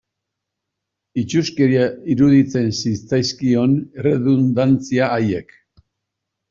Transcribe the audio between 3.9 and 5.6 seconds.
erredundantzia haiek.